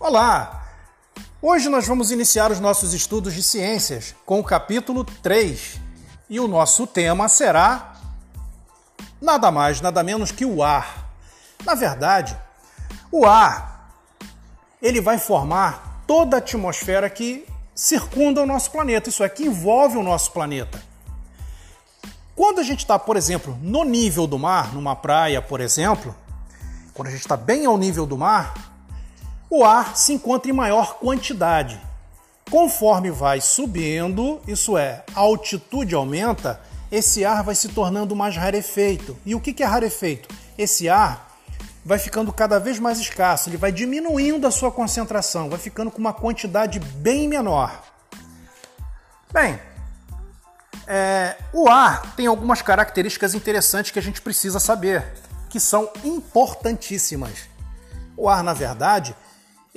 [0.00, 0.62] Olá!
[1.42, 5.80] Hoje nós vamos iniciar os nossos estudos de ciências com o capítulo 3
[6.30, 7.94] e o nosso tema será
[9.20, 11.10] nada mais, nada menos que o ar.
[11.64, 12.38] Na verdade,
[13.10, 13.92] o ar
[14.80, 19.96] ele vai formar toda a atmosfera que circunda o nosso planeta, isso é, que envolve
[19.96, 20.80] o nosso planeta.
[22.36, 26.14] Quando a gente está, por exemplo, no nível do mar, numa praia, por exemplo,
[26.94, 28.67] quando a gente está bem ao nível do mar,
[29.50, 31.80] o ar se encontra em maior quantidade.
[32.50, 39.16] Conforme vai subindo, isso é, a altitude aumenta, esse ar vai se tornando mais rarefeito.
[39.24, 40.28] E o que é rarefeito?
[40.56, 41.28] Esse ar
[41.84, 45.98] vai ficando cada vez mais escasso, ele vai diminuindo a sua concentração, vai ficando com
[45.98, 47.82] uma quantidade bem menor.
[49.32, 49.58] Bem,
[50.86, 55.04] é, o ar tem algumas características interessantes que a gente precisa saber,
[55.50, 57.48] que são importantíssimas.
[58.16, 59.14] O ar, na verdade,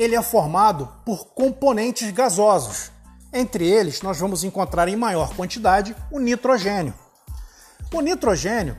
[0.01, 2.91] ele é formado por componentes gasosos.
[3.31, 6.91] Entre eles, nós vamos encontrar em maior quantidade o nitrogênio.
[7.93, 8.75] O nitrogênio,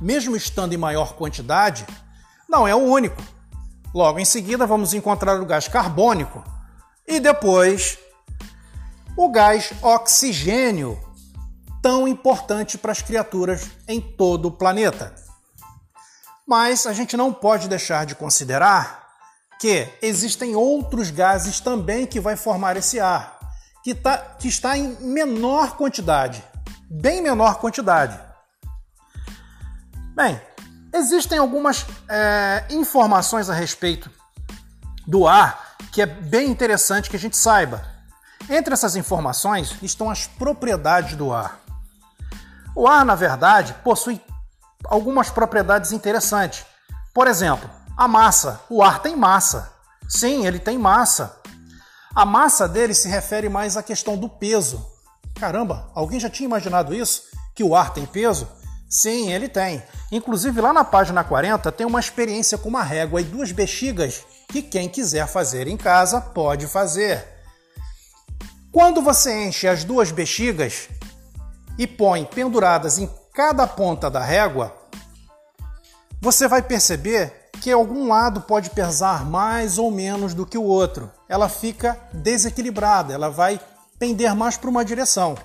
[0.00, 1.84] mesmo estando em maior quantidade,
[2.48, 3.20] não é o único.
[3.92, 6.44] Logo em seguida, vamos encontrar o gás carbônico
[7.04, 7.98] e depois
[9.16, 11.00] o gás oxigênio,
[11.82, 15.12] tão importante para as criaturas em todo o planeta.
[16.46, 19.05] Mas a gente não pode deixar de considerar
[19.66, 23.36] que existem outros gases também que vai formar esse ar,
[23.82, 26.40] que, tá, que está em menor quantidade,
[26.88, 28.16] bem menor quantidade.
[30.14, 30.40] Bem,
[30.94, 34.08] existem algumas é, informações a respeito
[35.04, 37.84] do ar que é bem interessante que a gente saiba.
[38.48, 41.58] Entre essas informações estão as propriedades do ar.
[42.72, 44.20] O ar, na verdade, possui
[44.84, 46.64] algumas propriedades interessantes.
[47.12, 48.60] Por exemplo, a massa.
[48.68, 49.72] O ar tem massa.
[50.08, 51.40] Sim, ele tem massa.
[52.14, 54.86] A massa dele se refere mais à questão do peso.
[55.34, 57.24] Caramba, alguém já tinha imaginado isso?
[57.54, 58.48] Que o ar tem peso?
[58.88, 59.82] Sim, ele tem.
[60.12, 64.62] Inclusive, lá na página 40 tem uma experiência com uma régua e duas bexigas que
[64.62, 67.26] quem quiser fazer em casa pode fazer.
[68.72, 70.88] Quando você enche as duas bexigas,
[71.78, 74.74] e põe penduradas em cada ponta da régua,
[76.20, 81.10] você vai perceber que algum lado pode pesar mais ou menos do que o outro.
[81.28, 83.60] Ela fica desequilibrada, ela vai
[83.98, 85.36] pender mais para uma direção.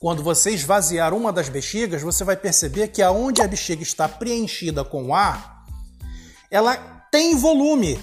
[0.00, 4.86] Quando você esvaziar uma das bexigas, você vai perceber que aonde a bexiga está preenchida
[4.86, 5.66] com ar,
[6.50, 6.78] ela
[7.10, 8.00] tem volume.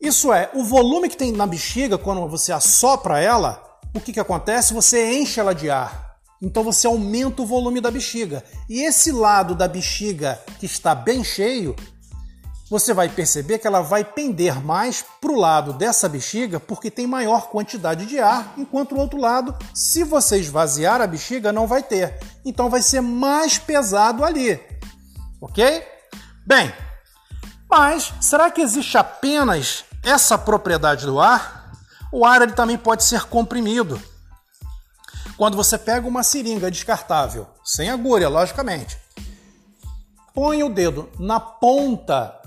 [0.00, 3.60] Isso é, o volume que tem na bexiga, quando você assopra ela,
[3.92, 4.72] o que, que acontece?
[4.72, 6.09] Você enche ela de ar.
[6.42, 8.42] Então você aumenta o volume da bexiga.
[8.68, 11.76] E esse lado da bexiga que está bem cheio,
[12.70, 17.06] você vai perceber que ela vai pender mais para o lado dessa bexiga porque tem
[17.06, 21.82] maior quantidade de ar, enquanto o outro lado, se você esvaziar a bexiga, não vai
[21.82, 22.18] ter.
[22.44, 24.58] Então vai ser mais pesado ali.
[25.40, 25.82] Ok?
[26.46, 26.72] Bem,
[27.68, 31.72] mas será que existe apenas essa propriedade do ar?
[32.12, 34.00] O ar ele também pode ser comprimido.
[35.40, 38.98] Quando você pega uma seringa descartável, sem agulha, logicamente,
[40.34, 42.38] põe o dedo na ponta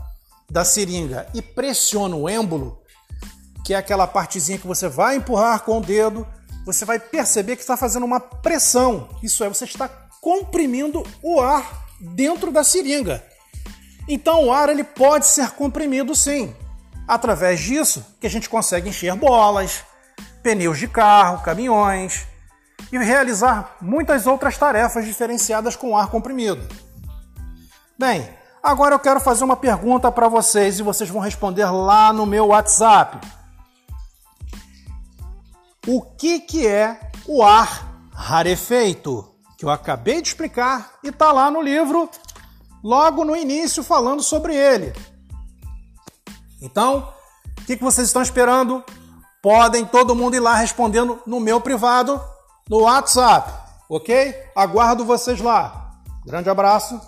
[0.48, 2.84] da seringa e pressiona o êmbolo,
[3.66, 6.28] que é aquela partezinha que você vai empurrar com o dedo,
[6.68, 9.10] você vai perceber que está fazendo uma pressão.
[9.24, 9.90] Isso é, você está
[10.22, 13.26] comprimindo o ar dentro da seringa.
[14.08, 16.56] Então o ar ele pode ser comprimido sim.
[17.08, 19.84] Através disso que a gente consegue encher bolas,
[20.44, 22.32] pneus de carro, caminhões
[22.94, 26.64] e realizar muitas outras tarefas diferenciadas com ar comprimido.
[27.98, 28.30] Bem,
[28.62, 32.50] agora eu quero fazer uma pergunta para vocês e vocês vão responder lá no meu
[32.50, 33.20] WhatsApp.
[35.88, 37.84] O que, que é o ar
[38.14, 39.28] rarefeito?
[39.58, 42.08] Que eu acabei de explicar e está lá no livro,
[42.84, 44.94] logo no início, falando sobre ele.
[46.62, 47.12] Então,
[47.60, 48.84] o que, que vocês estão esperando?
[49.42, 52.22] Podem todo mundo ir lá respondendo no meu privado,
[52.70, 53.52] no WhatsApp,
[53.90, 54.36] ok?
[54.56, 55.92] Aguardo vocês lá.
[56.26, 57.00] Grande abraço.